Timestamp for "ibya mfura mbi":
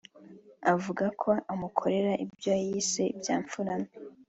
3.13-3.91